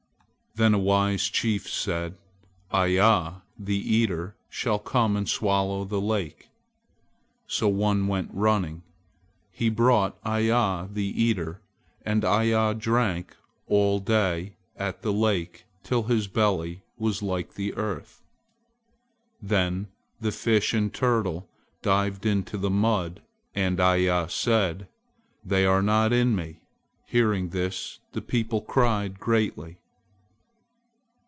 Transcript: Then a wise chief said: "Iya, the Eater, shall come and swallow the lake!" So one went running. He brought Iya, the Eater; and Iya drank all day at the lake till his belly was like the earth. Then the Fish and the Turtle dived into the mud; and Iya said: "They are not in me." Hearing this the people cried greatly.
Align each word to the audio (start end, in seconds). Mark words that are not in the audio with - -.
Then 0.55 0.73
a 0.73 0.79
wise 0.79 1.29
chief 1.29 1.69
said: 1.69 2.17
"Iya, 2.73 3.41
the 3.57 3.77
Eater, 3.77 4.35
shall 4.49 4.79
come 4.79 5.15
and 5.15 5.27
swallow 5.29 5.85
the 5.85 6.01
lake!" 6.01 6.49
So 7.47 7.69
one 7.69 8.05
went 8.09 8.31
running. 8.33 8.83
He 9.49 9.69
brought 9.69 10.17
Iya, 10.25 10.89
the 10.91 11.05
Eater; 11.05 11.61
and 12.03 12.25
Iya 12.25 12.73
drank 12.73 13.37
all 13.67 14.01
day 14.01 14.55
at 14.75 15.03
the 15.03 15.13
lake 15.13 15.63
till 15.83 16.03
his 16.03 16.27
belly 16.27 16.83
was 16.97 17.23
like 17.23 17.53
the 17.53 17.73
earth. 17.75 18.21
Then 19.41 19.87
the 20.19 20.33
Fish 20.33 20.73
and 20.73 20.91
the 20.91 20.97
Turtle 20.97 21.47
dived 21.81 22.25
into 22.25 22.57
the 22.57 22.69
mud; 22.69 23.21
and 23.55 23.79
Iya 23.79 24.27
said: 24.29 24.89
"They 25.45 25.65
are 25.65 25.81
not 25.81 26.11
in 26.11 26.35
me." 26.35 26.59
Hearing 27.05 27.49
this 27.51 27.99
the 28.11 28.21
people 28.21 28.59
cried 28.59 29.17
greatly. 29.17 29.77